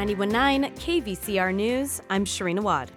[0.00, 2.90] 919 KVCR News, I'm Sharina Wad.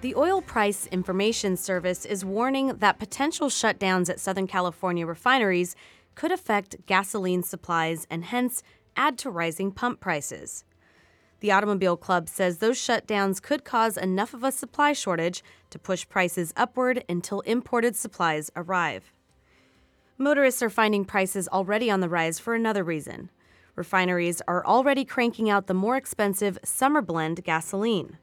[0.00, 5.76] The Oil Price Information Service is warning that potential shutdowns at Southern California refineries
[6.16, 8.64] could affect gasoline supplies and hence
[8.96, 10.64] add to rising pump prices.
[11.38, 16.08] The Automobile Club says those shutdowns could cause enough of a supply shortage to push
[16.08, 19.12] prices upward until imported supplies arrive.
[20.18, 23.30] Motorists are finding prices already on the rise for another reason.
[23.78, 28.18] Refineries are already cranking out the more expensive summer blend gasoline.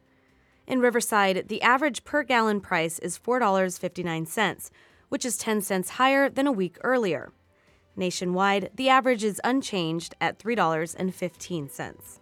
[0.68, 4.70] In Riverside, the average per gallon price is $4.59,
[5.08, 7.32] which is 10 cents higher than a week earlier.
[7.96, 12.20] Nationwide, the average is unchanged at $3.15.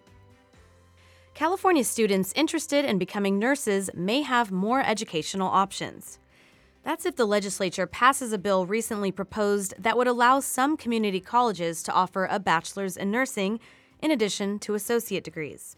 [1.33, 6.19] California students interested in becoming nurses may have more educational options.
[6.83, 11.81] That's if the legislature passes a bill recently proposed that would allow some community colleges
[11.83, 13.61] to offer a bachelor's in nursing
[14.01, 15.77] in addition to associate degrees.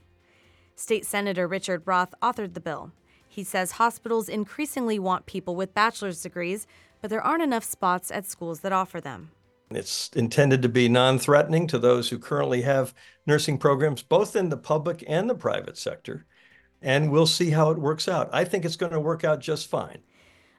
[0.76, 2.92] State Senator Richard Roth authored the bill.
[3.28, 6.66] He says hospitals increasingly want people with bachelor's degrees,
[7.02, 9.30] but there aren't enough spots at schools that offer them.
[9.70, 12.96] It's intended to be non threatening to those who currently have
[13.28, 16.26] nursing programs, both in the public and the private sector.
[16.82, 18.30] And we'll see how it works out.
[18.34, 20.00] I think it's going to work out just fine.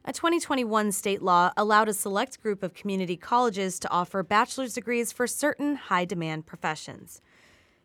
[0.09, 5.11] A 2021 state law allowed a select group of community colleges to offer bachelor's degrees
[5.11, 7.21] for certain high demand professions.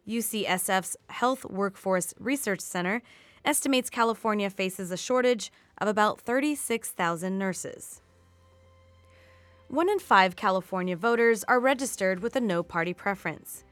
[0.07, 3.01] UCSF's Health Workforce Research Center
[3.43, 8.03] estimates California faces a shortage of about 36,000 nurses.
[9.67, 13.63] One in five California voters are registered with a no party preference.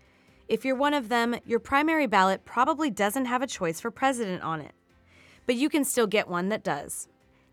[0.47, 4.41] If you're one of them, your primary ballot probably doesn't have a choice for president
[4.41, 4.73] on it.
[5.45, 7.09] But you can still get one that does.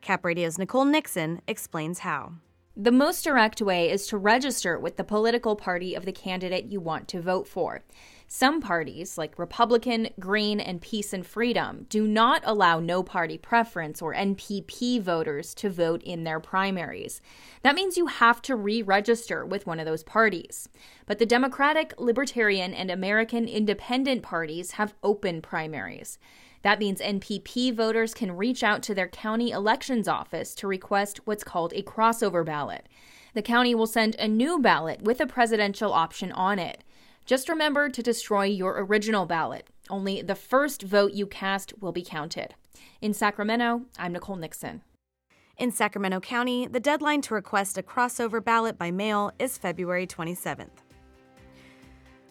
[0.07, 2.35] Cap Radio's Nicole Nixon explains how.
[2.77, 6.79] The most direct way is to register with the political party of the candidate you
[6.79, 7.83] want to vote for.
[8.29, 14.01] Some parties, like Republican, Green, and Peace and Freedom, do not allow no party preference
[14.01, 17.21] or NPP voters to vote in their primaries.
[17.62, 20.69] That means you have to re register with one of those parties.
[21.06, 26.21] But the Democratic, Libertarian, and American Independent parties have open primaries.
[26.62, 31.44] That means NPP voters can reach out to their county elections office to request what's
[31.44, 32.89] called a crossover ballot.
[33.34, 36.83] The county will send a new ballot with a presidential option on it.
[37.27, 39.69] Just remember to destroy your original ballot.
[39.91, 42.55] Only the first vote you cast will be counted.
[43.00, 44.83] In Sacramento, I'm Nicole Nixon.
[45.59, 50.86] In Sacramento County, the deadline to request a crossover ballot by mail is February 27th.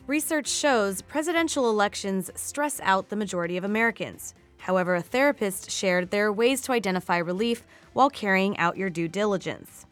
[0.08, 4.36] Research shows presidential elections stress out the majority of Americans.
[4.60, 9.08] However, a therapist shared there are ways to identify relief while carrying out your due
[9.08, 9.88] diligence.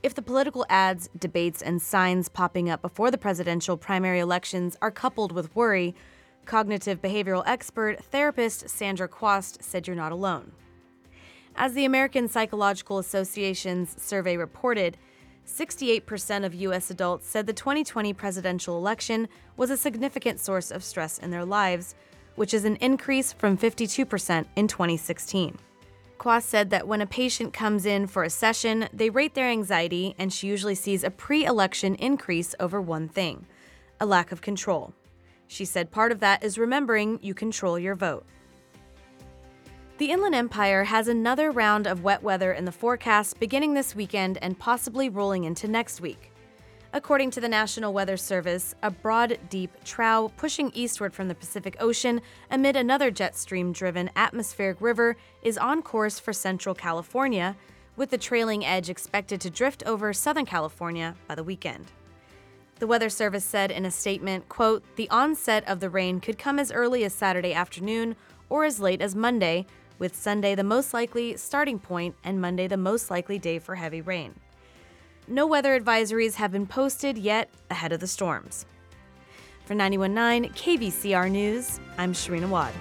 [0.00, 4.92] If the political ads, debates, and signs popping up before the presidential primary elections are
[4.92, 5.96] coupled with worry,
[6.44, 10.52] cognitive behavioral expert therapist Sandra Quast said you're not alone.
[11.56, 14.98] As the American Psychological Association's survey reported,
[15.52, 16.90] 68% of U.S.
[16.90, 21.94] adults said the 2020 presidential election was a significant source of stress in their lives,
[22.36, 25.58] which is an increase from 52% in 2016.
[26.16, 30.14] Quast said that when a patient comes in for a session, they rate their anxiety,
[30.18, 33.46] and she usually sees a pre election increase over one thing
[34.00, 34.94] a lack of control.
[35.46, 38.24] She said part of that is remembering you control your vote.
[40.02, 44.36] The Inland Empire has another round of wet weather in the forecast beginning this weekend
[44.42, 46.32] and possibly rolling into next week.
[46.92, 51.76] According to the National Weather Service, a broad, deep trough pushing eastward from the Pacific
[51.78, 52.20] Ocean
[52.50, 57.56] amid another jet stream driven atmospheric river is on course for central California,
[57.94, 61.92] with the trailing edge expected to drift over Southern California by the weekend.
[62.80, 66.58] The Weather Service said in a statement, quote, "The onset of the rain could come
[66.58, 68.16] as early as Saturday afternoon
[68.48, 69.64] or as late as Monday,
[69.98, 74.00] with Sunday the most likely starting point and Monday the most likely day for heavy
[74.00, 74.34] rain."
[75.28, 78.66] No weather advisories have been posted yet ahead of the storms.
[79.64, 82.72] For 919 KVCR News, I'm Sharina Wad.